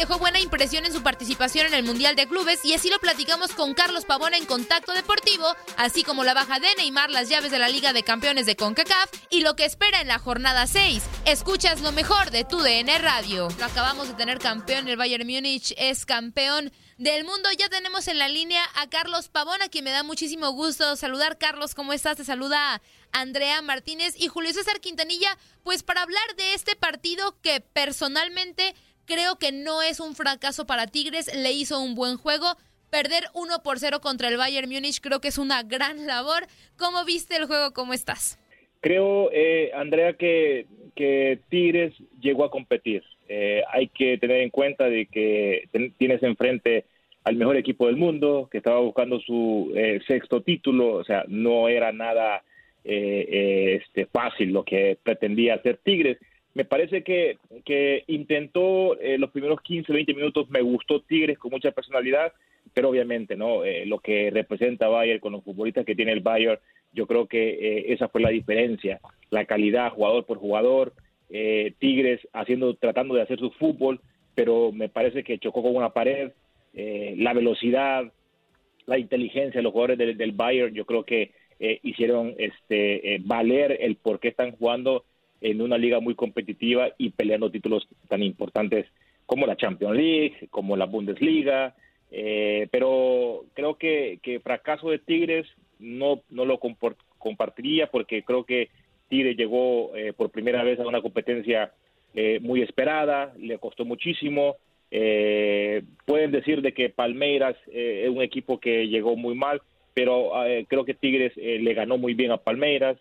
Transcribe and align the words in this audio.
Dejó 0.00 0.18
buena 0.18 0.40
impresión 0.40 0.86
en 0.86 0.94
su 0.94 1.02
participación 1.02 1.66
en 1.66 1.74
el 1.74 1.84
Mundial 1.84 2.16
de 2.16 2.26
Clubes 2.26 2.64
y 2.64 2.72
así 2.72 2.88
lo 2.88 2.98
platicamos 3.00 3.52
con 3.52 3.74
Carlos 3.74 4.06
Pavón 4.06 4.32
en 4.32 4.46
Contacto 4.46 4.94
Deportivo, 4.94 5.44
así 5.76 6.04
como 6.04 6.24
la 6.24 6.32
baja 6.32 6.58
de 6.58 6.74
Neymar, 6.78 7.10
las 7.10 7.28
llaves 7.28 7.50
de 7.50 7.58
la 7.58 7.68
Liga 7.68 7.92
de 7.92 8.02
Campeones 8.02 8.46
de 8.46 8.56
CONCACAF 8.56 9.10
y 9.28 9.42
lo 9.42 9.56
que 9.56 9.66
espera 9.66 10.00
en 10.00 10.08
la 10.08 10.18
jornada 10.18 10.66
6. 10.66 11.02
Escuchas 11.26 11.82
lo 11.82 11.92
mejor 11.92 12.30
de 12.30 12.44
tu 12.44 12.60
DN 12.60 12.96
Radio. 12.96 13.48
Lo 13.58 13.64
acabamos 13.66 14.08
de 14.08 14.14
tener 14.14 14.38
campeón, 14.38 14.88
el 14.88 14.96
Bayern 14.96 15.26
Múnich 15.26 15.74
es 15.76 16.06
campeón 16.06 16.72
del 16.96 17.24
mundo. 17.24 17.50
Ya 17.58 17.68
tenemos 17.68 18.08
en 18.08 18.18
la 18.18 18.28
línea 18.28 18.62
a 18.76 18.88
Carlos 18.88 19.28
Pavón, 19.28 19.60
a 19.60 19.68
quien 19.68 19.84
me 19.84 19.90
da 19.90 20.02
muchísimo 20.02 20.50
gusto 20.52 20.96
saludar. 20.96 21.36
Carlos, 21.36 21.74
¿cómo 21.74 21.92
estás? 21.92 22.16
Te 22.16 22.24
saluda 22.24 22.80
Andrea 23.12 23.60
Martínez 23.60 24.14
y 24.18 24.28
Julio 24.28 24.52
César 24.54 24.80
Quintanilla, 24.80 25.36
pues 25.62 25.82
para 25.82 26.02
hablar 26.02 26.36
de 26.36 26.54
este 26.54 26.74
partido 26.74 27.36
que 27.42 27.60
personalmente 27.60 28.74
creo 29.10 29.36
que 29.36 29.50
no 29.50 29.82
es 29.82 29.98
un 29.98 30.14
fracaso 30.14 30.66
para 30.66 30.86
Tigres, 30.86 31.34
le 31.34 31.50
hizo 31.50 31.80
un 31.80 31.96
buen 31.96 32.16
juego. 32.16 32.46
Perder 32.90 33.24
1 33.34 33.62
por 33.64 33.78
0 33.78 34.00
contra 34.00 34.28
el 34.28 34.36
Bayern 34.36 34.70
Múnich 34.70 35.00
creo 35.00 35.20
que 35.20 35.28
es 35.28 35.38
una 35.38 35.62
gran 35.64 36.06
labor. 36.06 36.44
¿Cómo 36.78 37.04
viste 37.04 37.36
el 37.36 37.46
juego? 37.46 37.72
¿Cómo 37.72 37.92
estás? 37.92 38.38
Creo, 38.80 39.30
eh, 39.32 39.72
Andrea, 39.74 40.14
que, 40.14 40.66
que 40.94 41.40
Tigres 41.48 41.92
llegó 42.20 42.44
a 42.44 42.50
competir. 42.50 43.02
Eh, 43.28 43.62
hay 43.72 43.88
que 43.88 44.16
tener 44.18 44.42
en 44.42 44.50
cuenta 44.50 44.88
de 44.88 45.06
que 45.06 45.68
tienes 45.98 46.22
enfrente 46.22 46.84
al 47.24 47.36
mejor 47.36 47.56
equipo 47.56 47.86
del 47.86 47.96
mundo, 47.96 48.48
que 48.50 48.58
estaba 48.58 48.80
buscando 48.80 49.20
su 49.20 49.72
eh, 49.74 50.00
sexto 50.06 50.40
título, 50.42 50.94
o 50.94 51.04
sea, 51.04 51.24
no 51.28 51.68
era 51.68 51.92
nada 51.92 52.42
eh, 52.84 53.80
este, 53.82 54.06
fácil 54.06 54.52
lo 54.52 54.64
que 54.64 54.96
pretendía 55.02 55.54
hacer 55.54 55.78
Tigres. 55.82 56.18
Me 56.54 56.64
parece 56.64 57.02
que, 57.02 57.38
que 57.64 58.04
intentó 58.08 58.96
los 59.18 59.30
primeros 59.30 59.60
15, 59.60 59.92
20 59.92 60.14
minutos, 60.14 60.50
me 60.50 60.62
gustó 60.62 61.00
Tigres 61.00 61.38
con 61.38 61.52
mucha 61.52 61.70
personalidad, 61.70 62.32
pero 62.74 62.88
obviamente, 62.88 63.36
¿no? 63.36 63.62
lo 63.86 63.98
que 64.00 64.30
representa 64.30 64.88
Bayern 64.88 65.20
con 65.20 65.32
los 65.32 65.44
futbolistas 65.44 65.86
que 65.86 65.94
tiene 65.94 66.12
el 66.12 66.20
Bayern, 66.20 66.58
yo 66.92 67.06
creo 67.06 67.26
que 67.26 67.84
esa 67.92 68.08
fue 68.08 68.20
la 68.20 68.30
diferencia, 68.30 69.00
la 69.30 69.44
calidad 69.44 69.92
jugador 69.92 70.26
por 70.26 70.38
jugador, 70.38 70.92
eh, 71.32 71.74
Tigres 71.78 72.20
haciendo, 72.32 72.74
tratando 72.74 73.14
de 73.14 73.22
hacer 73.22 73.38
su 73.38 73.52
fútbol, 73.52 74.00
pero 74.34 74.72
me 74.72 74.88
parece 74.88 75.22
que 75.22 75.38
chocó 75.38 75.62
con 75.62 75.76
una 75.76 75.90
pared, 75.90 76.32
eh, 76.74 77.14
la 77.18 77.32
velocidad, 77.32 78.12
la 78.86 78.98
inteligencia 78.98 79.58
de 79.58 79.62
los 79.62 79.72
jugadores 79.72 80.18
del, 80.18 80.32
Bayern, 80.32 80.74
yo 80.74 80.84
creo 80.84 81.04
que 81.04 81.30
eh, 81.60 81.78
hicieron 81.84 82.34
este 82.38 83.18
valer 83.20 83.78
el 83.80 83.94
por 83.94 84.18
qué 84.18 84.28
están 84.28 84.52
jugando 84.52 85.04
en 85.40 85.62
una 85.62 85.78
liga 85.78 86.00
muy 86.00 86.14
competitiva 86.14 86.88
y 86.98 87.10
peleando 87.10 87.50
títulos 87.50 87.86
tan 88.08 88.22
importantes 88.22 88.86
como 89.26 89.46
la 89.46 89.56
Champions 89.56 89.96
League, 89.96 90.48
como 90.50 90.76
la 90.76 90.86
Bundesliga, 90.86 91.74
pero 92.10 93.44
creo 93.54 93.76
que, 93.76 94.18
que 94.22 94.40
fracaso 94.40 94.90
de 94.90 94.98
Tigres 94.98 95.46
no, 95.78 96.22
no 96.30 96.44
lo 96.44 96.58
compartiría 97.18 97.86
porque 97.88 98.22
creo 98.22 98.44
que 98.44 98.68
Tigre 99.10 99.34
llegó 99.34 99.94
eh, 99.96 100.12
por 100.12 100.30
primera 100.30 100.62
vez 100.62 100.78
a 100.78 100.86
una 100.86 101.02
competencia 101.02 101.72
eh, 102.14 102.38
muy 102.40 102.62
esperada, 102.62 103.34
le 103.38 103.58
costó 103.58 103.84
muchísimo. 103.84 104.56
Eh, 104.90 105.82
pueden 106.06 106.30
decir 106.30 106.62
de 106.62 106.72
que 106.72 106.88
Palmeiras 106.88 107.56
es 107.72 108.08
un 108.08 108.22
equipo 108.22 108.58
que 108.58 108.88
llegó 108.88 109.16
muy 109.16 109.34
mal, 109.34 109.60
pero 109.94 110.32
creo 110.68 110.84
que 110.84 110.94
Tigres 110.94 111.36
le 111.36 111.74
ganó 111.74 111.98
muy 111.98 112.14
bien 112.14 112.30
a 112.30 112.38
Palmeiras, 112.38 112.96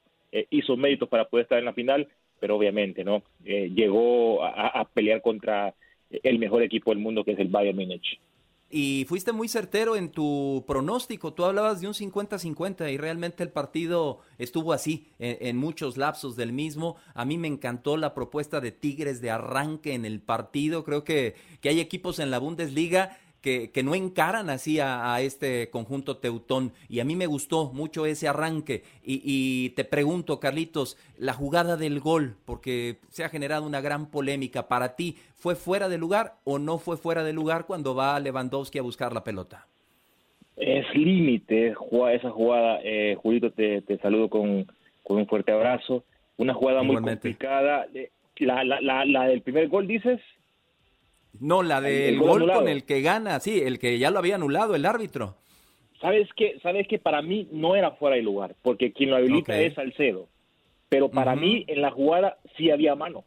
hizo 0.49 0.77
méritos 0.77 1.09
para 1.09 1.25
poder 1.25 1.43
estar 1.43 1.57
en 1.57 1.65
la 1.65 1.73
final, 1.73 2.07
pero 2.39 2.55
obviamente 2.55 3.03
no 3.03 3.23
llegó 3.43 4.43
a, 4.43 4.87
pelear 4.93 5.21
contra 5.21 5.75
el 6.09 6.39
mejor 6.39 6.63
equipo 6.63 6.91
del 6.91 6.99
mundo 6.99 7.23
que 7.23 7.31
es 7.31 7.39
el 7.39 7.49
Bayern 7.49 7.77
Múnich 7.77 8.19
y 8.69 9.05
fuiste 9.07 9.31
muy 9.31 9.47
certero 9.47 9.95
en 9.95 10.11
tu 10.11 10.63
pronóstico. 10.67 11.33
Tú 11.33 11.43
hablabas 11.43 11.81
de 11.81 11.87
un 11.87 11.93
50-50 11.93 12.91
y 12.93 12.97
realmente 12.97 13.41
el 13.41 13.49
partido 13.49 14.19
estuvo 14.37 14.73
así 14.73 15.07
en, 15.17 15.57
muchos 15.57 15.97
lapsos 15.97 16.35
del 16.35 16.53
mismo. 16.53 16.95
A 17.15 17.25
mí 17.25 17.37
me 17.37 17.47
encantó 17.47 17.97
la 17.97 18.13
propuesta 18.13 18.61
de 18.61 18.71
Tigres 18.71 19.21
de 19.21 19.31
arranque 19.31 19.95
en 19.95 20.05
el 20.05 20.21
partido. 20.21 20.83
Creo 20.83 21.03
que, 21.03 21.33
que 21.61 21.69
hay 21.69 21.79
equipos 21.79 22.19
en 22.19 22.29
la 22.29 22.37
Bundesliga 22.37 23.17
que, 23.41 23.71
no 23.83 23.95
encaran 23.95 24.49
así 24.49 24.79
a, 24.79 25.19
este 25.21 25.69
conjunto 25.69 26.17
teutón. 26.17 26.71
Y 26.87 26.99
a 26.99 27.05
mí 27.05 27.15
me 27.15 27.27
gustó 27.27 27.71
mucho 27.73 28.05
ese 28.05 28.27
arranque. 28.27 28.83
Y, 29.03 29.69
te 29.71 29.85
pregunto, 29.85 30.39
Carlitos, 30.39 30.97
la 31.17 31.33
jugada 31.33 31.77
del 31.77 31.99
gol, 31.99 32.35
porque 32.45 32.97
se 33.09 33.23
ha 33.23 33.29
generado 33.29 33.65
una 33.65 33.81
gran 33.81 34.09
polémica. 34.11 34.67
¿Para 34.67 34.95
ti 34.95 35.15
fue 35.35 35.55
fuera 35.55 35.89
de 35.89 35.97
lugar 35.97 36.35
o 36.43 36.59
no 36.59 36.77
fue 36.77 36.97
fuera 36.97 37.23
de 37.23 37.33
lugar 37.33 37.65
cuando 37.65 37.95
va 37.95 38.19
Lewandowski 38.19 38.79
a 38.79 38.83
buscar 38.83 39.13
la 39.13 39.23
pelota? 39.23 39.67
Es 40.57 40.85
límite 40.93 41.73
esa 42.13 42.29
jugada. 42.31 42.79
Eh, 42.83 43.15
Julito, 43.21 43.51
te, 43.51 43.81
saludo 44.01 44.29
con, 44.29 44.67
un 45.05 45.27
fuerte 45.27 45.51
abrazo. 45.51 46.03
Una 46.37 46.53
jugada 46.53 46.83
muy 46.83 46.97
complicada. 46.97 47.87
La, 48.39 48.63
la, 48.63 49.05
la 49.05 49.23
del 49.25 49.41
primer 49.41 49.67
gol, 49.67 49.87
dices. 49.87 50.19
No, 51.39 51.63
la 51.63 51.81
del 51.81 52.19
gol, 52.19 52.51
con 52.51 52.67
el 52.67 52.83
que 52.83 53.01
gana, 53.01 53.39
sí, 53.39 53.61
el 53.61 53.79
que 53.79 53.97
ya 53.97 54.11
lo 54.11 54.19
había 54.19 54.35
anulado 54.35 54.75
el 54.75 54.85
árbitro. 54.85 55.35
Sabes 56.01 56.27
que, 56.35 56.59
sabes 56.61 56.87
que 56.87 56.99
para 56.99 57.21
mí 57.21 57.47
no 57.51 57.75
era 57.75 57.91
fuera 57.91 58.15
de 58.15 58.21
lugar, 58.21 58.55
porque 58.61 58.93
quien 58.93 59.09
lo 59.09 59.17
habilita 59.17 59.59
es 59.59 59.73
Salcedo. 59.73 60.27
Pero 60.87 61.09
para 61.09 61.35
mí 61.35 61.65
en 61.67 61.81
la 61.81 61.91
jugada 61.91 62.37
sí 62.57 62.71
había 62.71 62.95
mano. 62.95 63.23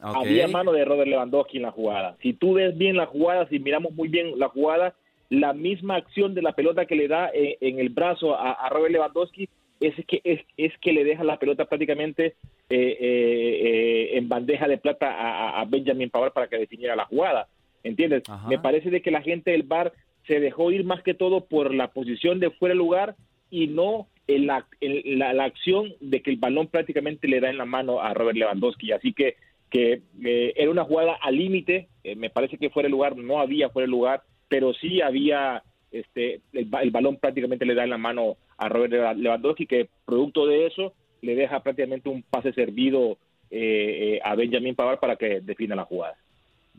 Había 0.00 0.48
mano 0.48 0.72
de 0.72 0.84
Robert 0.84 1.10
Lewandowski 1.10 1.58
en 1.58 1.64
la 1.64 1.72
jugada. 1.72 2.16
Si 2.22 2.32
tú 2.32 2.54
ves 2.54 2.76
bien 2.78 2.96
la 2.96 3.06
jugada, 3.06 3.46
si 3.48 3.58
miramos 3.58 3.92
muy 3.92 4.08
bien 4.08 4.38
la 4.38 4.48
jugada, 4.48 4.94
la 5.28 5.52
misma 5.52 5.96
acción 5.96 6.34
de 6.34 6.42
la 6.42 6.52
pelota 6.52 6.86
que 6.86 6.96
le 6.96 7.08
da 7.08 7.30
eh, 7.34 7.58
en, 7.60 7.78
el 7.78 7.90
brazo 7.90 8.34
a, 8.34 8.52
a 8.52 8.68
Robert 8.70 8.92
Lewandowski 8.92 9.48
es 9.80 9.94
que, 10.06 10.20
es, 10.24 10.40
es 10.58 10.76
que 10.78 10.92
le 10.92 11.04
deja 11.04 11.24
la 11.24 11.38
pelota 11.38 11.64
prácticamente 11.64 12.36
eh, 12.68 12.96
eh, 13.00 14.10
en 14.12 14.28
bandeja 14.28 14.68
de 14.68 14.78
plata 14.78 15.58
a, 15.58 15.64
Benjamin 15.64 16.10
Pavard 16.10 16.32
para 16.32 16.48
que 16.48 16.58
definiera 16.58 16.94
la 16.94 17.06
jugada. 17.06 17.48
¿Entiendes? 17.82 18.24
Me 18.48 18.58
parece 18.58 18.90
de 18.90 19.00
que 19.00 19.10
la 19.10 19.22
gente 19.22 19.52
del 19.52 19.62
bar 19.62 19.92
se 20.26 20.38
dejó 20.38 20.70
ir 20.70 20.84
más 20.84 21.02
que 21.02 21.14
todo 21.14 21.46
por 21.46 21.74
la 21.74 21.88
posición 21.88 22.40
de 22.40 22.50
fuera 22.50 22.74
de 22.74 22.78
lugar 22.78 23.16
y 23.50 23.68
no 23.68 24.06
en 24.26 24.46
la, 24.46 24.66
la, 24.80 25.44
acción 25.44 25.94
de 26.00 26.20
que 26.20 26.30
el 26.30 26.36
balón 26.36 26.68
prácticamente 26.68 27.26
le 27.26 27.40
da 27.40 27.48
en 27.48 27.56
la 27.56 27.64
mano 27.64 28.00
a 28.00 28.12
Robert 28.12 28.36
Lewandowski. 28.36 28.92
Así 28.92 29.14
que, 29.14 29.36
que 29.70 30.02
eh, 30.22 30.52
era 30.56 30.70
una 30.70 30.84
jugada 30.84 31.14
al 31.22 31.36
límite. 31.36 31.88
me 32.16 32.28
parece 32.28 32.58
que 32.58 32.68
fuera 32.68 32.86
de 32.86 32.92
lugar 32.92 33.16
no 33.16 33.40
había 33.40 33.70
fuera 33.70 33.86
de 33.86 33.90
lugar, 33.90 34.22
pero 34.48 34.74
sí 34.74 35.00
había 35.00 35.62
este 35.90 36.40
el, 36.52 36.68
el 36.82 36.90
balón 36.90 37.16
prácticamente 37.16 37.66
le 37.66 37.74
da 37.74 37.82
en 37.82 37.90
la 37.90 37.98
mano 37.98 38.36
a 38.60 38.68
Robert 38.68 39.16
Lewandowski, 39.16 39.66
que 39.66 39.88
producto 40.04 40.46
de 40.46 40.66
eso 40.66 40.92
le 41.22 41.34
deja 41.34 41.62
prácticamente 41.62 42.10
un 42.10 42.22
pase 42.22 42.52
servido 42.52 43.18
eh, 43.50 44.16
eh, 44.16 44.20
a 44.22 44.34
Benjamin 44.34 44.76
Pavard 44.76 45.00
para 45.00 45.16
que 45.16 45.40
defina 45.40 45.74
la 45.74 45.86
jugada. 45.86 46.16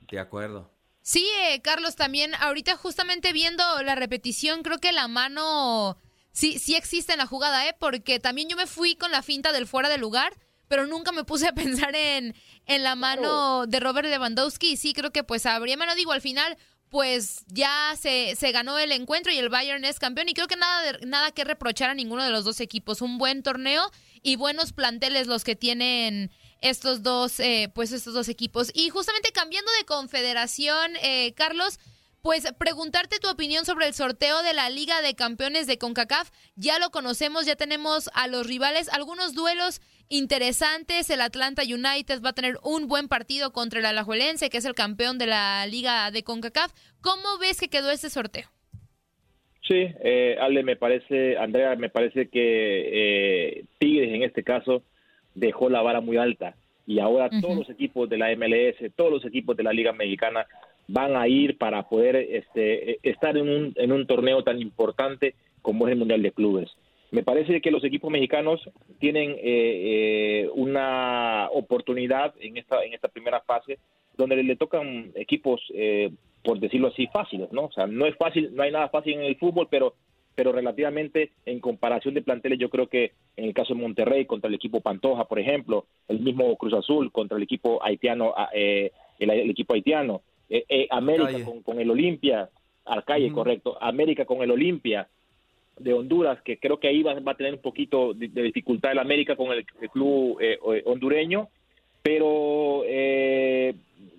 De 0.10 0.20
acuerdo. 0.20 0.70
Sí, 1.02 1.28
eh, 1.50 1.60
Carlos, 1.62 1.96
también 1.96 2.34
ahorita 2.40 2.76
justamente 2.76 3.34
viendo 3.34 3.64
la 3.84 3.96
repetición, 3.96 4.62
creo 4.62 4.78
que 4.78 4.92
la 4.92 5.08
mano 5.08 5.98
sí, 6.32 6.60
sí 6.60 6.76
existe 6.76 7.14
en 7.14 7.18
la 7.18 7.26
jugada, 7.26 7.68
¿eh? 7.68 7.76
Porque 7.80 8.20
también 8.20 8.48
yo 8.48 8.56
me 8.56 8.68
fui 8.68 8.96
con 8.96 9.12
la 9.12 9.24
finta 9.24 9.52
del 9.52 9.66
fuera 9.66 9.90
de 9.90 9.98
lugar, 9.98 10.34
pero 10.68 10.86
nunca 10.86 11.12
me 11.12 11.24
puse 11.24 11.48
a 11.48 11.54
pensar 11.56 11.96
en, 11.96 12.36
en 12.68 12.84
la 12.84 12.96
mano 12.96 13.66
de 13.66 13.80
Robert 13.80 14.08
Lewandowski 14.08 14.74
y 14.74 14.78
sí 14.78 14.94
creo 14.94 15.12
que 15.12 15.24
pues 15.24 15.48
habría 15.48 15.78
mano, 15.78 15.96
digo, 15.96 16.12
al 16.12 16.22
final 16.22 16.58
pues 16.92 17.46
ya 17.48 17.96
se, 17.98 18.36
se, 18.36 18.52
ganó 18.52 18.78
el 18.78 18.92
encuentro 18.92 19.32
y 19.32 19.38
el 19.38 19.48
Bayern 19.48 19.86
es 19.86 19.98
campeón 19.98 20.28
y 20.28 20.34
creo 20.34 20.50
que 20.50 20.58
nada, 20.58 21.00
nada 21.08 21.32
que 21.32 21.46
reprochar 21.46 21.90
a 21.90 21.94
ninguno 21.96 22.22
de 22.22 22.32
los 22.32 22.44
dos 22.44 22.60
equipos. 22.60 23.02
Un 23.02 23.18
buen 23.18 23.44
torneo 23.44 23.90
y 24.22 24.36
buenos 24.36 24.74
planteles 24.74 25.28
los 25.28 25.46
que 25.46 25.56
tienen 25.56 26.32
estos 26.60 27.02
dos, 27.02 27.40
eh, 27.40 27.72
pues 27.74 27.94
estos 27.94 28.14
dos 28.14 28.28
equipos. 28.28 28.72
Y 28.74 28.90
justamente 28.90 29.32
cambiando 29.32 29.72
de 29.80 29.86
confederación, 29.86 30.92
eh, 31.02 31.34
Carlos, 31.34 31.80
pues 32.22 32.44
preguntarte 32.58 33.20
tu 33.20 33.30
opinión 33.30 33.66
sobre 33.66 33.88
el 33.88 33.94
sorteo 33.94 34.44
de 34.44 34.54
la 34.54 34.70
Liga 34.70 35.02
de 35.02 35.16
Campeones 35.16 35.68
de 35.68 35.78
CONCACAF. 35.78 36.30
Ya 36.58 36.78
lo 36.78 36.92
conocemos, 36.92 37.46
ya 37.46 37.56
tenemos 37.56 38.10
a 38.14 38.28
los 38.28 38.46
rivales, 38.46 38.90
algunos 38.90 39.34
duelos 39.34 39.80
interesantes. 40.12 41.10
El 41.10 41.22
Atlanta 41.22 41.64
United 41.64 42.22
va 42.24 42.30
a 42.30 42.34
tener 42.34 42.58
un 42.64 42.88
buen 42.88 43.08
partido 43.08 43.52
contra 43.52 43.80
el 43.80 43.86
Alajuelense, 43.86 44.50
que 44.50 44.58
es 44.58 44.66
el 44.66 44.76
campeón 44.76 45.18
de 45.18 45.26
la 45.26 45.66
Liga 45.66 46.12
de 46.12 46.24
CONCACAF. 46.24 46.72
¿Cómo 47.02 47.40
ves 47.40 47.60
que 47.60 47.70
quedó 47.70 47.90
este 47.90 48.10
sorteo? 48.10 48.46
Sí, 49.68 49.88
eh, 50.04 50.36
Ale, 50.40 50.64
me 50.64 50.76
parece, 50.76 51.38
Andrea, 51.38 51.76
me 51.76 51.90
parece 51.90 52.30
que 52.30 53.60
eh, 53.60 53.66
Tigres 53.80 54.14
en 54.14 54.24
este 54.24 54.44
caso 54.44 54.84
dejó 55.34 55.70
la 55.70 55.82
vara 55.82 56.02
muy 56.02 56.18
alta 56.18 56.56
y 56.86 57.00
ahora 57.00 57.30
todos 57.42 57.56
los 57.56 57.70
equipos 57.70 58.10
de 58.10 58.18
la 58.18 58.36
MLS, 58.36 58.94
todos 58.96 59.12
los 59.12 59.26
equipos 59.26 59.56
de 59.56 59.64
la 59.64 59.72
Liga 59.72 59.94
Mexicana 59.94 60.46
van 60.88 61.16
a 61.16 61.28
ir 61.28 61.58
para 61.58 61.88
poder 61.88 62.16
este, 62.18 63.00
estar 63.08 63.38
en 63.38 63.48
un, 63.48 63.74
en 63.78 63.92
un 63.92 64.06
torneo 64.08 64.44
tan 64.44 64.60
importante 64.60 65.36
como 65.62 65.88
es 65.88 65.94
el 65.94 66.00
Mundial 66.00 66.22
de 66.22 66.32
Clubes. 66.32 66.70
Me 67.12 67.24
parece 67.24 67.62
que 67.62 67.72
los 67.72 67.84
equipos 67.84 68.12
mexicanos 68.12 68.62
tienen 69.00 69.32
eh, 69.32 69.38
eh, 69.44 70.50
una 70.56 71.50
oportunidad 71.52 72.34
en 72.40 72.58
esta, 72.58 72.84
en 72.84 72.94
esta 72.94 73.10
primera 73.10 73.42
fase 73.42 73.80
donde 74.18 74.42
le 74.42 74.56
tocan 74.56 75.12
equipos, 75.16 75.62
eh, 75.74 76.12
por 76.44 76.60
decirlo 76.60 76.88
así, 76.88 77.08
fáciles, 77.08 77.52
¿no? 77.52 77.66
O 77.66 77.72
sea, 77.72 77.88
no 77.88 78.06
es 78.06 78.16
fácil, 78.16 78.56
no 78.56 78.64
hay 78.64 78.72
nada 78.72 78.90
fácil 78.90 79.14
en 79.14 79.24
el 79.24 79.36
fútbol, 79.38 79.68
pero 79.70 79.96
pero 80.34 80.54
relativamente 80.54 81.32
en 81.46 81.60
comparación 81.60 82.14
de 82.14 82.22
planteles 82.22 82.58
yo 82.58 82.70
creo 82.70 82.88
que 82.88 83.12
en 83.36 83.46
el 83.46 83.54
caso 83.54 83.74
de 83.74 83.82
Monterrey 83.82 84.26
contra 84.26 84.48
el 84.48 84.56
equipo 84.56 84.80
Pantoja, 84.80 85.26
por 85.26 85.40
ejemplo, 85.40 85.86
el 86.08 86.22
mismo 86.22 86.56
Cruz 86.56 86.74
Azul 86.74 87.12
contra 87.12 87.36
el 87.36 87.44
equipo 87.44 87.84
haitiano, 87.84 88.34
el, 88.54 89.50
equipo 89.50 89.74
haitiano, 89.74 90.22
eh, 90.50 90.66
eh, 90.68 90.88
América 90.90 91.38
con, 91.64 91.80
el 91.80 91.90
Olimpia, 91.90 92.50
Arcalle, 92.86 93.32
correcto, 93.32 93.78
América 93.82 94.26
con 94.26 94.42
el 94.42 94.52
Olimpia 94.52 95.08
de 95.84 95.94
Honduras, 95.94 96.42
que 96.42 96.58
creo 96.58 96.80
que 96.80 96.88
ahí 96.88 97.04
va, 97.04 97.14
a 97.14 97.36
tener 97.36 97.54
un 97.54 97.62
poquito 97.62 98.14
de, 98.14 98.28
dificultad 98.28 98.92
el 98.92 99.00
América 99.00 99.36
con 99.36 99.52
el, 99.52 99.66
club 99.66 100.38
eh, 100.42 100.58
hondureño, 100.86 101.50
pero 102.02 102.84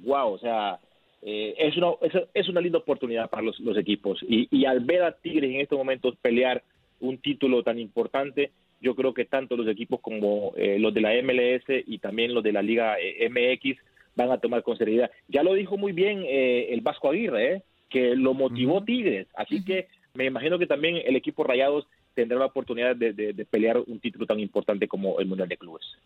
wow, 0.05 0.33
o 0.33 0.39
sea, 0.39 0.79
es, 1.23 1.77
una, 1.77 1.89
es, 2.35 2.49
una 2.49 2.61
linda 2.61 2.79
oportunidad 2.79 3.31
para 3.31 3.43
los, 3.43 3.77
equipos. 3.77 4.21
Y, 4.29 4.49
y, 4.51 4.65
al 4.65 4.81
ver 4.81 5.03
a 5.03 5.13
Tigres 5.13 5.51
en 5.51 5.61
estos 5.61 5.79
momentos 5.79 6.17
pelear 6.21 6.63
un 7.01 7.19
título 7.19 7.63
tan 7.63 7.79
importante, 7.79 8.51
yo 8.81 8.95
creo 8.95 9.15
que 9.15 9.25
tanto 9.25 9.57
los 9.57 9.69
equipos 9.69 10.01
como 10.01 10.53
los 10.57 10.95
de 10.95 11.01
la 11.01 11.13
MLS 11.23 11.65
y 11.87 11.99
también 11.99 12.35
los 12.35 12.43
de 12.43 12.53
la 12.53 12.63
Liga 12.63 12.97
MX 13.31 13.79
van 14.15 14.31
a 14.31 14.39
tomar 14.39 14.63
con 14.63 14.77
seriedad. 14.77 15.11
Ya 15.29 15.43
lo 15.43 15.55
dijo 15.55 15.77
muy 15.77 15.93
bien 15.93 16.23
eh, 16.27 16.69
el 16.71 16.81
Vasco 16.81 17.11
Aguirre, 17.11 17.55
eh, 17.55 17.63
que 17.89 18.15
lo 18.17 18.35
motivó 18.35 18.83
Tigres, 18.83 19.27
así 19.35 19.65
que 19.65 19.89
me 20.15 20.27
imagino 20.27 20.59
que 20.59 20.67
también 20.67 20.97
el 21.05 21.17
equipo 21.17 21.45
Rayados 21.45 21.87
tendrá 22.15 22.39
la 22.39 22.47
oportunidad 22.47 22.95
de 22.97 23.47
pelear 23.51 23.79
un 23.79 24.01
título 24.01 24.27
tan 24.27 24.41
importante 24.41 24.87
como 24.89 25.19
el 25.19 25.27
Mundial 25.27 25.49
de 25.49 25.57
Clubes. 25.57 25.97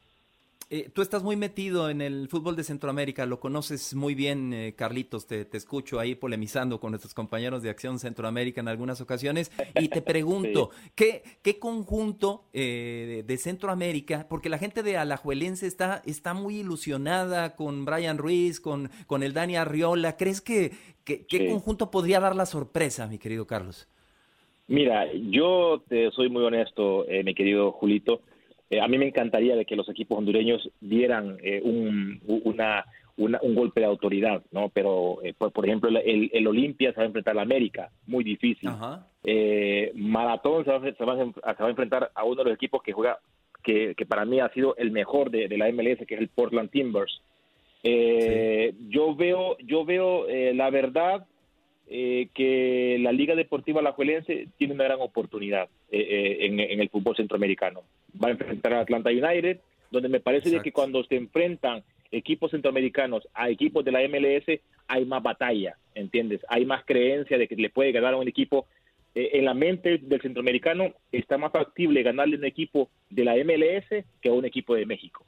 Eh, 0.68 0.90
tú 0.92 1.00
estás 1.00 1.22
muy 1.22 1.36
metido 1.36 1.88
en 1.90 2.00
el 2.00 2.26
fútbol 2.28 2.56
de 2.56 2.64
Centroamérica, 2.64 3.24
lo 3.24 3.38
conoces 3.38 3.94
muy 3.94 4.16
bien, 4.16 4.52
eh, 4.52 4.74
Carlitos, 4.76 5.28
te, 5.28 5.46
escucho 5.52 6.00
ahí 6.00 6.16
polemizando 6.16 6.80
con 6.80 6.90
nuestros 6.90 7.14
compañeros 7.14 7.62
de 7.62 7.70
Acción 7.70 8.00
Centroamérica 8.00 8.62
en 8.62 8.66
algunas 8.66 9.00
ocasiones 9.00 9.52
y 9.76 9.86
te 9.86 10.02
pregunto, 10.02 10.70
¿qué, 10.96 11.22
¿qué, 11.42 11.60
conjunto 11.60 12.48
eh, 12.52 13.22
de, 13.24 13.38
Centroamérica, 13.38 14.26
porque 14.28 14.48
la 14.48 14.58
gente 14.58 14.82
de 14.82 14.96
Alajuelense 14.96 15.68
está, 15.68 16.02
está 16.04 16.34
muy 16.34 16.56
ilusionada 16.56 17.54
con 17.54 17.84
Brian 17.84 18.18
Ruiz, 18.18 18.58
con, 18.58 18.90
con 19.06 19.22
el 19.22 19.34
Dani 19.34 19.54
Arriola, 19.54 20.16
¿crees 20.16 20.40
que, 20.40 20.72
qué 21.04 21.48
conjunto 21.48 21.92
podría 21.92 22.18
dar 22.18 22.34
la 22.34 22.44
sorpresa, 22.44 23.06
mi 23.06 23.18
querido 23.18 23.46
Carlos? 23.46 23.86
Mira, 24.68 25.06
yo 25.12 25.82
te 25.88 26.10
soy 26.10 26.28
muy 26.28 26.42
honesto, 26.42 27.06
mi 27.24 27.34
querido 27.34 27.72
Julito. 27.72 28.20
Eh, 28.68 28.80
a 28.80 28.88
mí 28.88 28.98
me 28.98 29.06
encantaría 29.06 29.54
de 29.54 29.64
que 29.64 29.76
los 29.76 29.88
equipos 29.88 30.18
hondureños 30.18 30.68
dieran 30.80 31.38
eh, 31.42 31.60
un, 31.62 32.20
una, 32.26 32.84
un 33.16 33.54
golpe 33.54 33.80
de 33.80 33.86
autoridad, 33.86 34.42
¿no? 34.50 34.70
Pero, 34.70 35.18
eh, 35.22 35.34
por, 35.34 35.64
ejemplo, 35.64 35.88
el, 35.88 36.30
el, 36.32 36.46
Olimpia 36.46 36.90
se 36.90 36.96
va 36.96 37.04
a 37.04 37.06
enfrentar 37.06 37.32
a 37.32 37.36
la 37.36 37.42
América, 37.42 37.90
muy 38.06 38.24
difícil. 38.24 38.70
Maratón 39.94 40.64
se 40.64 40.70
va, 40.70 40.80
se, 40.80 41.04
va 41.04 41.14
a, 41.44 41.68
enfrentar 41.68 42.10
a 42.14 42.24
uno 42.24 42.42
de 42.42 42.50
los 42.50 42.54
equipos 42.54 42.82
que 42.82 42.92
juega, 42.92 43.18
que, 43.62 43.94
que 43.94 44.06
para 44.06 44.24
mí 44.24 44.40
ha 44.40 44.48
sido 44.48 44.74
el 44.76 44.90
mejor 44.90 45.30
de, 45.30 45.48
la 45.56 45.70
MLS, 45.70 46.04
que 46.06 46.14
es 46.16 46.20
el 46.20 46.28
Portland 46.28 46.70
Timbers. 46.70 47.22
Yo 47.84 49.14
veo, 49.14 49.56
yo 49.58 49.84
veo 49.84 50.26
la 50.54 50.70
verdad 50.70 51.24
eh, 51.88 52.30
que 52.34 52.98
la 53.00 53.12
Liga 53.12 53.36
Deportiva 53.36 53.78
Alajuelense 53.78 54.48
tiene 54.56 54.74
una 54.74 54.84
gran 54.84 55.00
oportunidad 55.00 55.68
eh, 55.90 56.00
eh, 56.40 56.46
en, 56.46 56.80
el 56.80 56.88
fútbol 56.88 57.14
centroamericano. 57.14 57.84
Va 58.20 58.28
a 58.28 58.32
enfrentar 58.32 58.74
a 58.74 58.80
Atlanta 58.80 59.10
United, 59.10 59.60
donde 59.92 60.08
me 60.08 60.18
parece 60.18 60.60
que 60.62 60.72
cuando 60.72 61.04
se 61.04 61.14
enfrentan 61.14 61.84
equipos 62.10 62.50
centroamericanos 62.50 63.28
a 63.34 63.50
equipos 63.50 63.84
de 63.84 63.92
la 63.92 64.00
MLS 64.08 64.60
hay 64.88 65.04
más 65.04 65.22
batalla, 65.22 65.76
¿entiendes? 65.94 66.40
Hay 66.48 66.66
más 66.66 66.84
creencia 66.84 67.38
de 67.38 67.46
que 67.46 67.54
le 67.54 67.70
puede 67.70 67.92
ganar 67.92 68.14
a 68.14 68.18
un 68.18 68.26
equipo. 68.26 68.66
en 69.14 69.44
la 69.44 69.54
mente 69.54 69.98
del 69.98 70.20
centroamericano 70.20 70.92
está 71.12 71.38
más 71.38 71.52
factible 71.52 72.02
ganarle 72.02 72.36
un 72.36 72.44
equipo 72.44 72.90
de 73.10 73.24
la 73.24 73.34
MLS 73.36 74.04
que 74.20 74.28
a 74.28 74.32
un 74.32 74.44
equipo 74.44 74.74
de 74.74 74.86
México. 74.86 75.24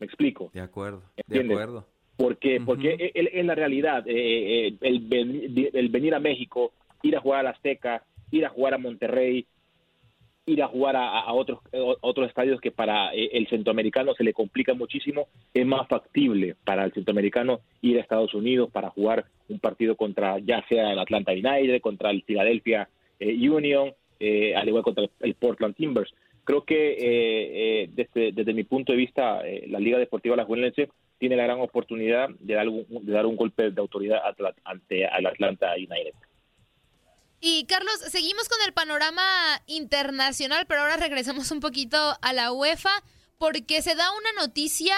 ¿Me 0.00 0.06
explico? 0.06 0.50
De 0.52 0.60
acuerdo, 0.60 1.02
de 1.28 1.40
acuerdo 1.40 1.86
porque 2.20 2.60
porque 2.60 3.12
en 3.14 3.46
la 3.46 3.54
realidad 3.54 4.06
eh, 4.06 4.68
eh, 4.68 4.76
el, 4.82 5.88
venir 5.88 6.14
a 6.14 6.20
México 6.20 6.72
ir 7.02 7.16
a 7.16 7.20
jugar 7.20 7.40
a 7.40 7.42
la 7.44 7.50
Azteca 7.50 8.04
ir 8.30 8.44
a 8.44 8.50
jugar 8.50 8.74
a 8.74 8.78
Monterrey 8.78 9.46
ir 10.44 10.62
a 10.62 10.68
jugar 10.68 10.96
a, 10.96 11.32
otros 11.32 11.60
otros 12.02 12.28
estadios 12.28 12.60
que 12.60 12.72
para 12.72 13.14
eh, 13.14 13.30
el 13.32 13.48
centroamericano 13.48 14.12
se 14.12 14.24
le 14.24 14.34
complica 14.34 14.74
muchísimo 14.74 15.28
es 15.54 15.64
más 15.64 15.88
factible 15.88 16.56
para 16.62 16.84
el 16.84 16.92
centroamericano 16.92 17.60
ir 17.80 17.96
a 17.96 18.02
Estados 18.02 18.34
Unidos 18.34 18.68
para 18.70 18.90
jugar 18.90 19.24
un 19.48 19.58
partido 19.58 19.96
contra 19.96 20.38
ya 20.40 20.62
sea 20.68 20.92
el 20.92 20.98
Atlanta 20.98 21.32
United 21.32 21.80
contra 21.80 22.10
el 22.10 22.22
Philadelphia 22.22 22.86
Union 23.18 23.94
al 24.20 24.68
igual 24.68 24.82
contra 24.82 25.06
el 25.20 25.34
Portland 25.34 25.74
Timbers. 25.74 26.12
Creo 26.44 26.64
que 26.64 27.88
desde, 27.94 28.32
desde 28.32 28.52
mi 28.52 28.64
punto 28.64 28.92
de 28.92 28.98
vista 28.98 29.42
la 29.68 29.78
Liga 29.78 29.98
Deportiva 29.98 30.36
La 30.36 30.44
Juelense 30.44 30.88
tiene 31.20 31.36
la 31.36 31.44
gran 31.44 31.60
oportunidad 31.60 32.30
de 32.40 32.54
dar 32.54 32.66
un, 32.66 32.86
dar 33.02 33.26
un 33.26 33.36
golpe 33.36 33.70
de 33.70 33.80
autoridad 33.80 34.20
ante 34.64 35.04
el 35.04 35.26
Atlanta 35.26 35.74
United. 35.74 36.14
Y 37.40 37.64
Carlos, 37.66 37.94
seguimos 38.08 38.48
con 38.48 38.58
el 38.66 38.72
panorama 38.72 39.22
internacional, 39.66 40.64
pero 40.66 40.80
ahora 40.80 40.96
regresamos 40.96 41.50
un 41.50 41.60
poquito 41.60 42.16
a 42.20 42.32
la 42.32 42.52
UEFA 42.52 42.90
porque 43.38 43.82
se 43.82 43.94
da 43.94 44.10
una 44.12 44.32
noticia, 44.42 44.94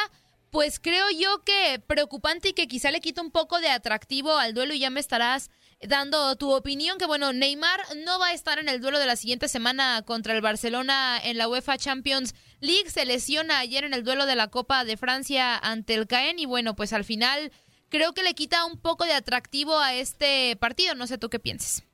pues 0.50 0.78
creo 0.78 1.06
yo 1.10 1.42
que 1.44 1.80
preocupante 1.86 2.50
y 2.50 2.52
que 2.52 2.68
quizá 2.68 2.92
le 2.92 3.00
quita 3.00 3.20
un 3.20 3.32
poco 3.32 3.60
de 3.60 3.68
atractivo 3.68 4.38
al 4.38 4.54
duelo 4.54 4.74
y 4.74 4.78
ya 4.78 4.90
me 4.90 5.00
estarás 5.00 5.50
dando 5.86 6.36
tu 6.36 6.52
opinión 6.52 6.98
que 6.98 7.06
bueno, 7.06 7.32
Neymar 7.32 7.80
no 8.04 8.18
va 8.18 8.28
a 8.28 8.32
estar 8.32 8.58
en 8.58 8.68
el 8.68 8.80
duelo 8.80 8.98
de 8.98 9.06
la 9.06 9.16
siguiente 9.16 9.48
semana 9.48 10.02
contra 10.04 10.34
el 10.34 10.40
Barcelona 10.40 11.18
en 11.22 11.38
la 11.38 11.48
UEFA 11.48 11.78
Champions 11.78 12.34
League, 12.60 12.88
se 12.90 13.04
lesiona 13.04 13.58
ayer 13.58 13.84
en 13.84 13.94
el 13.94 14.04
duelo 14.04 14.26
de 14.26 14.36
la 14.36 14.48
Copa 14.48 14.84
de 14.84 14.96
Francia 14.96 15.56
ante 15.58 15.94
el 15.94 16.06
Caen 16.06 16.38
y 16.38 16.46
bueno, 16.46 16.76
pues 16.76 16.92
al 16.92 17.04
final 17.04 17.50
creo 17.88 18.12
que 18.12 18.22
le 18.22 18.34
quita 18.34 18.64
un 18.64 18.80
poco 18.80 19.04
de 19.04 19.12
atractivo 19.12 19.78
a 19.78 19.94
este 19.94 20.56
partido, 20.56 20.94
no 20.94 21.06
sé 21.06 21.18
tú 21.18 21.28
qué 21.28 21.38
pienses. 21.38 21.86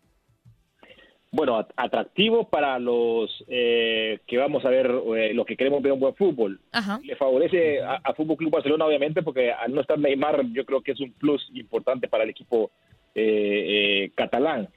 Bueno, 1.30 1.66
atractivo 1.76 2.48
para 2.48 2.78
los 2.78 3.44
eh, 3.48 4.18
que 4.26 4.38
vamos 4.38 4.64
a 4.64 4.70
ver, 4.70 4.90
eh, 5.16 5.34
los 5.34 5.44
que 5.44 5.56
queremos 5.56 5.82
ver 5.82 5.92
un 5.92 6.00
buen 6.00 6.14
fútbol. 6.14 6.58
Le 7.02 7.16
favorece 7.16 7.82
a, 7.82 8.00
a 8.02 8.14
Fútbol 8.14 8.38
Club 8.38 8.50
Barcelona, 8.50 8.86
obviamente, 8.86 9.22
porque 9.22 9.52
al 9.52 9.74
no 9.74 9.82
estar 9.82 9.98
Neymar, 9.98 10.46
yo 10.52 10.64
creo 10.64 10.80
que 10.80 10.92
es 10.92 11.00
un 11.00 11.12
plus 11.12 11.46
importante 11.52 12.08
para 12.08 12.24
el 12.24 12.30
equipo 12.30 12.70
eh, 13.18 14.04
eh, 14.04 14.10
catalán. 14.14 14.68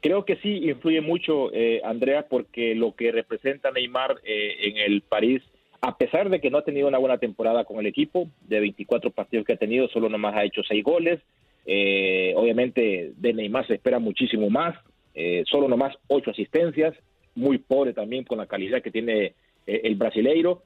Creo 0.00 0.24
que 0.24 0.36
sí 0.36 0.70
influye 0.70 1.02
mucho, 1.02 1.52
eh, 1.52 1.82
Andrea, 1.84 2.26
porque 2.28 2.74
lo 2.74 2.94
que 2.94 3.12
representa 3.12 3.70
Neymar 3.70 4.16
eh, 4.24 4.56
en 4.62 4.78
el 4.78 5.02
París, 5.02 5.42
a 5.82 5.98
pesar 5.98 6.30
de 6.30 6.40
que 6.40 6.50
no 6.50 6.58
ha 6.58 6.64
tenido 6.64 6.88
una 6.88 6.96
buena 6.96 7.18
temporada 7.18 7.64
con 7.64 7.78
el 7.78 7.86
equipo, 7.86 8.28
de 8.40 8.60
24 8.60 9.10
partidos 9.10 9.44
que 9.44 9.52
ha 9.52 9.58
tenido, 9.58 9.88
solo 9.88 10.08
nomás 10.08 10.34
ha 10.36 10.44
hecho 10.44 10.62
6 10.62 10.82
goles. 10.82 11.20
obviamente 12.34 13.12
de 13.16 13.32
Neymar 13.32 13.66
se 13.66 13.74
espera 13.74 13.98
muchísimo 13.98 14.48
más, 14.48 14.74
solo 15.44 15.68
nomás 15.68 15.94
8 16.08 16.30
asistencias, 16.30 16.94
muy 17.34 17.58
pobre 17.58 17.92
también 17.92 18.24
con 18.24 18.38
la 18.38 18.46
calidad 18.46 18.82
que 18.82 18.90
tiene 18.90 19.34
el 19.66 19.94
brasileiro. 19.96 20.62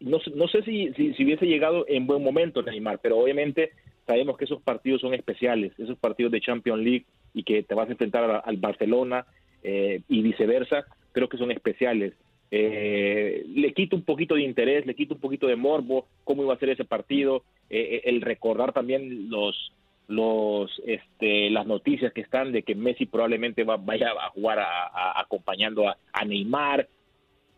no, 0.00 0.18
no, 0.34 0.48
sé 0.48 0.62
si, 0.62 0.92
si, 0.94 1.24
hubiese 1.24 1.46
llegado 1.46 1.84
en 1.88 2.06
buen 2.06 2.22
momento 2.22 2.62
Neymar, 2.62 3.00
pero 3.02 3.18
obviamente 3.18 3.70
sabemos 4.06 4.36
que 4.36 4.44
esos 4.44 4.62
partidos 4.62 5.00
son 5.00 5.14
especiales, 5.14 5.72
esos 5.78 5.98
partidos 5.98 6.32
de 6.32 6.40
Champions 6.40 6.82
League 6.82 7.06
y 7.34 7.42
que 7.42 7.62
te 7.62 7.74
vas 7.74 7.88
a 7.88 7.92
enfrentar 7.92 8.42
al 8.44 8.56
Barcelona 8.56 9.26
eh, 9.62 10.00
y 10.08 10.22
viceversa, 10.22 10.84
creo 11.12 11.28
que 11.28 11.38
son 11.38 11.50
especiales. 11.50 12.14
Eh, 12.50 13.44
le 13.48 13.72
quita 13.74 13.96
un 13.96 14.02
poquito 14.02 14.36
de 14.36 14.42
interés, 14.42 14.86
le 14.86 14.94
quita 14.94 15.14
un 15.14 15.20
poquito 15.20 15.48
de 15.48 15.56
morbo, 15.56 16.06
cómo 16.24 16.44
iba 16.44 16.54
a 16.54 16.58
ser 16.58 16.70
ese 16.70 16.84
partido, 16.84 17.42
eh, 17.68 18.02
el 18.04 18.20
recordar 18.20 18.72
también 18.72 19.28
los 19.28 19.72
los 20.08 20.70
este, 20.86 21.50
las 21.50 21.66
noticias 21.66 22.12
que 22.12 22.20
están 22.20 22.52
de 22.52 22.62
que 22.62 22.76
Messi 22.76 23.06
probablemente 23.06 23.64
vaya 23.64 24.10
a 24.10 24.30
jugar 24.30 24.64
acompañando 25.16 25.88
a, 25.88 26.24
Neymar. 26.24 26.88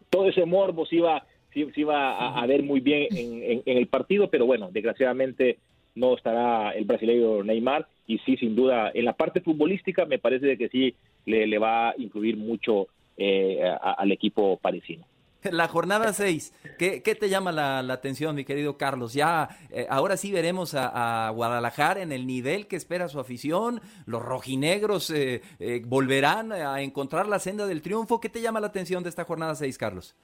Todo 0.09 0.31
ese 0.31 0.47
morbo 0.47 0.87
se 0.87 0.97
iba, 0.97 1.26
se, 1.52 1.69
iba 1.76 2.40
a, 2.40 2.47
ver 2.47 2.62
muy 2.62 2.81
bien 2.81 3.09
en, 3.11 3.62
el 3.67 3.87
partido, 3.88 4.31
pero 4.31 4.47
bueno, 4.47 4.71
desgraciadamente 4.73 5.59
no 5.95 6.16
estará 6.16 6.71
el 6.73 6.85
brasileño 6.85 7.42
Neymar 7.42 7.87
y 8.07 8.18
sí, 8.21 8.37
sin 8.37 8.57
duda, 8.57 8.90
en 8.95 9.04
la 9.04 9.12
parte 9.12 9.40
futbolística 9.40 10.07
me 10.07 10.18
parece 10.18 10.57
que 10.57 10.68
sí 10.68 10.95
le, 11.26 11.59
va 11.59 11.90
a 11.90 11.95
influir 11.99 12.37
mucho 12.37 12.88
eh, 13.16 13.61
al 13.80 14.11
equipo 14.12 14.57
parisino. 14.57 15.04
La 15.42 15.68
jornada 15.68 16.12
6, 16.12 16.52
¿qué, 16.78 17.00
te 17.00 17.28
llama 17.28 17.52
la, 17.52 17.78
atención, 17.92 18.35
mi 18.35 18.45
querido 18.45 18.76
Carlos? 18.76 19.12
Ya, 19.12 19.49
eh, 19.71 19.87
ahora 19.88 20.16
sí 20.16 20.33
veremos 20.33 20.75
a, 20.75 21.30
Guadalajara 21.35 22.02
en 22.02 22.11
el 22.11 22.26
nivel 22.26 22.66
que 22.66 22.76
espera 22.76 23.09
su 23.09 23.21
afición, 23.21 23.80
los 24.07 24.23
rojinegros 24.23 25.11
eh, 25.11 25.40
volverán 25.87 26.50
a 26.52 26.83
encontrar 26.83 27.28
la 27.28 27.38
senda 27.38 27.66
del 27.66 27.83
triunfo. 27.83 28.21
¿Qué 28.21 28.28
te 28.28 28.40
llama 28.40 28.61
la 28.61 28.66
atención 28.66 29.02
de 29.04 29.11
esta 29.11 29.25
jornada 29.25 29.54
6, 29.54 29.78
Carlos? 29.78 30.16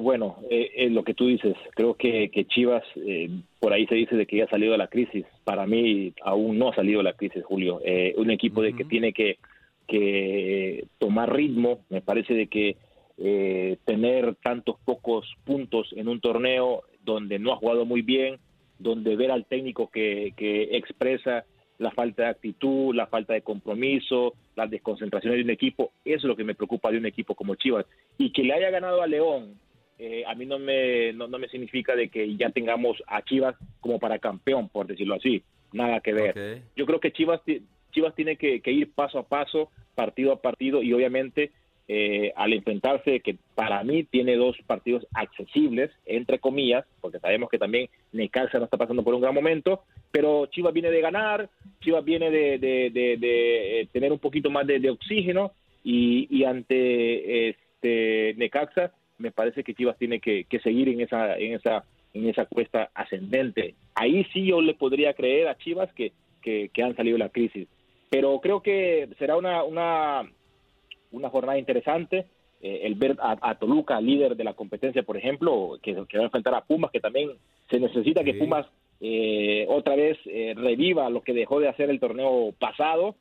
Bueno, 0.00 0.36
lo 0.90 1.02
que 1.04 1.14
tú 1.14 1.26
dices, 1.28 1.54
creo 1.74 1.94
que, 1.94 2.30
Chivas, 2.48 2.84
por 3.58 3.72
ahí 3.72 3.86
se 3.86 3.94
dice 3.94 4.16
de 4.16 4.26
que 4.26 4.36
ya 4.36 4.44
ha 4.44 4.48
salido 4.50 4.72
de 4.72 4.78
la 4.78 4.88
crisis. 4.88 5.24
Para 5.44 5.66
mí, 5.66 6.12
aún 6.22 6.58
no 6.58 6.68
ha 6.68 6.74
salido 6.74 6.98
de 6.98 7.04
la 7.04 7.14
crisis, 7.14 7.44
Julio. 7.44 7.80
un 8.16 8.30
equipo 8.30 8.62
de 8.62 8.74
que 8.74 8.84
tiene 8.84 9.12
que, 9.12 9.38
que 9.86 10.86
tomar 10.98 11.34
ritmo, 11.34 11.80
me 11.88 12.00
parece 12.00 12.34
de 12.34 12.46
que 12.48 12.76
eh, 13.18 13.78
tener 13.86 14.34
tantos 14.42 14.76
pocos 14.84 15.26
puntos 15.44 15.88
en 15.96 16.06
un 16.06 16.20
torneo 16.20 16.82
donde 17.02 17.38
no 17.38 17.52
ha 17.52 17.56
jugado 17.56 17.86
muy 17.86 18.02
bien, 18.02 18.38
donde 18.78 19.16
ver 19.16 19.30
al 19.30 19.46
técnico 19.46 19.88
que, 19.90 20.34
expresa 20.72 21.46
la 21.78 21.90
falta 21.90 22.24
de 22.24 22.28
actitud, 22.28 22.94
la 22.94 23.06
falta 23.06 23.34
de 23.34 23.42
compromiso, 23.42 24.34
las 24.54 24.70
desconcentraciones 24.70 25.38
de 25.38 25.44
un 25.44 25.50
equipo, 25.50 25.92
eso 26.04 26.18
es 26.18 26.24
lo 26.24 26.36
que 26.36 26.44
me 26.44 26.54
preocupa 26.54 26.90
de 26.90 26.98
un 26.98 27.06
equipo 27.06 27.34
como 27.34 27.54
Chivas. 27.54 27.86
Y 28.18 28.32
que 28.32 28.42
le 28.42 28.54
haya 28.54 28.70
ganado 28.70 29.02
a 29.02 29.06
León, 29.06 29.54
eh, 29.98 30.24
a 30.26 30.34
mí 30.34 30.46
no 30.46 30.58
me, 30.58 31.12
no, 31.12 31.28
me 31.28 31.48
significa 31.48 31.94
de 31.94 32.08
que 32.08 32.36
ya 32.36 32.50
tengamos 32.50 33.02
a 33.06 33.22
Chivas 33.22 33.56
como 33.80 33.98
para 33.98 34.18
campeón, 34.18 34.68
por 34.68 34.86
decirlo 34.86 35.14
así, 35.14 35.42
nada 35.72 36.00
que 36.00 36.12
ver. 36.12 36.62
Yo 36.76 36.86
creo 36.86 37.00
que 37.00 37.12
Chivas, 37.12 37.40
Chivas 37.92 38.14
tiene 38.14 38.36
que 38.36 38.60
ir 38.64 38.92
paso 38.92 39.18
a 39.18 39.28
paso, 39.28 39.70
partido 39.94 40.32
a 40.32 40.40
partido 40.40 40.82
y 40.82 40.92
obviamente 40.92 41.52
eh, 41.88 42.32
al 42.34 42.52
enfrentarse, 42.52 43.20
que 43.20 43.36
para 43.54 43.84
mí 43.84 44.04
tiene 44.04 44.34
dos 44.36 44.56
partidos 44.66 45.06
accesibles, 45.14 45.90
entre 46.04 46.40
comillas, 46.40 46.84
porque 47.00 47.20
sabemos 47.20 47.48
que 47.48 47.58
también 47.58 47.88
Necaxa 48.12 48.58
no 48.58 48.64
está 48.64 48.76
pasando 48.76 49.04
por 49.04 49.14
un 49.14 49.20
gran 49.20 49.34
momento, 49.34 49.84
pero 50.10 50.46
Chivas 50.46 50.72
viene 50.72 50.90
de 50.90 51.00
ganar, 51.00 51.48
Chivas 51.80 52.04
viene 52.04 52.30
de, 52.30 52.58
eh, 52.62 53.88
tener 53.92 54.10
un 54.10 54.18
poquito 54.18 54.50
más 54.50 54.66
de, 54.66 54.90
oxígeno 54.90 55.52
y, 55.84 56.42
ante 56.44 57.50
este 57.50 58.34
Necaxa 58.36 58.92
me 59.18 59.30
parece 59.30 59.62
que 59.62 59.74
Chivas 59.74 59.96
tiene 59.96 60.20
que, 60.20 60.44
seguir 60.62 60.88
en 60.88 61.00
esa, 61.00 61.38
en 61.38 61.54
esa 61.54 61.84
en 62.14 62.28
esa 62.28 62.46
cuesta 62.46 62.90
ascendente. 62.94 63.74
Ahí 63.94 64.24
sí 64.32 64.46
yo 64.46 64.60
le 64.60 64.74
podría 64.74 65.12
creer 65.12 65.48
a 65.48 65.56
Chivas 65.58 65.92
que, 65.92 66.12
que, 66.42 66.70
que 66.72 66.82
han 66.82 66.96
salido 66.96 67.16
de 67.16 67.24
la 67.24 67.28
crisis. 67.28 67.68
Pero 68.08 68.40
creo 68.40 68.62
que 68.62 69.08
será 69.18 69.36
una, 69.36 69.62
una, 69.64 70.22
una 71.16 71.30
jornada 71.30 71.58
interesante. 71.58 72.26
Eh, 72.62 72.80
el 72.84 72.94
ver 72.94 73.16
a, 73.20 73.54
Toluca, 73.56 74.00
líder 74.00 74.34
de 74.34 74.44
la 74.44 74.54
competencia, 74.54 75.02
por 75.02 75.16
ejemplo, 75.16 75.78
que, 75.82 75.92
va 75.92 76.06
a 76.20 76.22
enfrentar 76.22 76.54
a 76.54 76.64
Pumas, 76.64 76.90
que 76.90 77.00
también 77.00 77.32
se 77.70 77.78
necesita 77.78 78.24
que 78.24 78.34
Pumas 78.34 78.66
eh, 79.00 79.66
otra 79.68 79.94
vez 79.94 80.16
eh, 80.24 80.54
reviva 80.56 81.10
lo 81.10 81.20
que 81.20 81.34
dejó 81.34 81.60
de 81.60 81.68
hacer 81.68 81.90
el 81.90 82.00
torneo 82.00 82.54
pasado. 82.58 83.16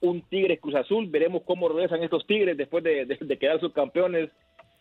un 0.00 0.22
Tigres 0.22 0.60
Cruz 0.60 0.76
Azul, 0.76 1.08
veremos 1.08 1.42
cómo 1.42 1.68
regresan 1.68 2.02
estos 2.02 2.26
Tigres 2.26 2.56
después 2.56 2.82
de, 2.82 3.06
quedar 3.38 3.60
subcampeones. 3.60 4.30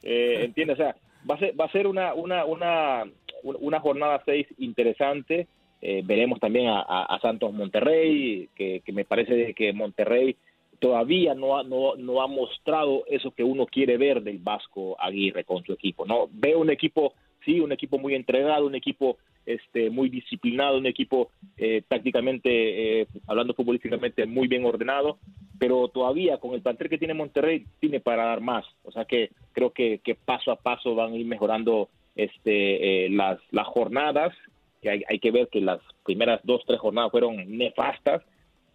¿Entiendes? 0.02 0.80
O 0.80 0.82
sea, 0.82 0.96
va 1.30 1.36
a 1.36 1.40
ser, 1.40 1.60
va 1.60 1.66
a 1.66 1.72
ser 1.72 1.88
una, 1.88 2.14
una, 2.14 2.46
una, 2.46 3.04
una 3.44 3.80
jornada 3.82 4.22
seis 4.26 4.48
interesante. 4.60 5.48
veremos 5.82 6.40
también 6.40 6.68
a, 6.70 7.20
Santos 7.22 7.52
Monterrey, 7.54 8.48
que, 8.56 8.82
que 8.86 8.94
me 8.94 9.04
parece 9.04 9.54
que 9.54 9.74
Monterrey 9.74 10.38
todavía 10.80 11.34
no 11.34 11.58
ha, 11.58 11.64
no, 11.64 11.96
no 11.96 12.22
ha 12.22 12.28
mostrado 12.28 13.04
eso 13.08 13.32
que 13.32 13.44
uno 13.44 13.66
quiere 13.66 13.98
ver 13.98 14.22
del 14.22 14.40
Vasco 14.40 14.96
Aguirre 15.00 15.44
con 15.44 15.64
su 15.64 15.74
equipo. 15.74 16.06
No 16.06 16.30
veo 16.32 16.60
un 16.60 16.70
equipo, 16.70 17.14
sí, 17.44 17.60
un 17.60 17.72
equipo 17.72 17.98
muy 17.98 18.16
entregado, 18.16 18.66
un 18.66 18.76
equipo 18.76 19.18
este, 19.46 19.90
muy 19.90 20.10
disciplinado, 20.10 20.78
un 20.78 20.86
equipo 20.86 21.32
eh, 21.58 21.82
tácticamente, 21.88 23.02
eh, 23.02 23.08
hablando 23.28 23.54
futbolísticamente, 23.54 24.26
muy 24.26 24.48
bien 24.48 24.66
ordenado, 24.66 25.18
pero 25.58 25.88
todavía 25.88 26.38
con 26.38 26.54
el 26.54 26.62
plantel 26.62 26.90
que 26.90 26.98
tiene 26.98 27.14
Monterrey 27.14 27.66
tiene 27.80 28.00
para 28.00 28.26
dar 28.26 28.42
más. 28.42 28.66
O 28.84 28.92
sea 28.92 29.06
que 29.06 29.32
creo 29.54 29.72
que, 29.72 30.02
paso 30.26 30.52
a 30.52 30.58
paso 30.58 30.96
van 30.96 31.14
a 31.14 31.16
ir 31.16 31.26
mejorando 31.26 31.90
este, 32.16 33.06
eh, 33.06 33.10
las, 33.10 33.40
las 33.52 33.68
jornadas, 33.68 34.36
que 34.82 34.90
hay, 34.90 35.04
hay 35.10 35.20
que 35.20 35.32
ver 35.32 35.48
que 35.48 35.62
las 35.62 35.80
primeras 36.06 36.42
dos, 36.44 36.62
tres 36.68 36.80
jornadas 36.80 37.12
fueron 37.12 37.58
nefastas, 37.58 38.22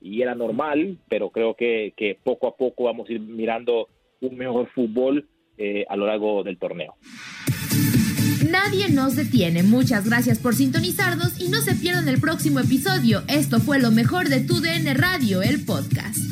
y 0.03 0.23
era 0.23 0.35
normal, 0.35 0.99
pero 1.09 1.31
creo 1.31 1.55
que, 1.55 1.95
que 1.97 2.19
poco 2.23 2.49
a 2.49 2.57
poco 2.57 2.85
vamos 2.85 3.09
a 3.09 3.13
ir 3.13 3.21
mirando 3.21 3.89
un 4.21 4.37
mejor 4.37 4.69
fútbol 4.75 5.29
eh, 5.59 5.85
a 5.89 5.97
lo 5.97 6.07
largo 6.07 6.43
del 6.43 6.59
torneo. 6.59 6.95
Nadie 8.51 8.91
nos 8.91 9.17
detiene. 9.17 9.63
Muchas 9.63 10.07
gracias 10.07 10.39
por 10.39 10.55
sintonizarnos 10.55 11.41
y 11.41 11.49
no 11.49 11.61
se 11.61 11.75
pierdan 11.75 12.09
el 12.09 12.21
próximo 12.21 12.61
episodio. 12.61 13.23
Esto 13.29 13.61
fue 13.61 13.79
lo 13.79 13.91
mejor 13.91 14.29
de 14.29 14.41
Tu 14.41 14.61
DN 14.61 14.93
Radio, 14.95 15.43
el 15.43 15.65
podcast. 15.65 16.32